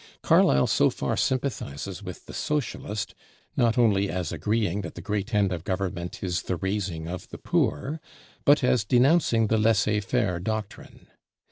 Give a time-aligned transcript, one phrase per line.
[0.23, 3.13] Carlyle so far sympathizes with the Socialist,
[3.55, 7.37] not only as agreeing that the great end of government is the raising of the
[7.37, 8.01] poor,
[8.43, 11.05] but as denouncing the laissez faire doctrine.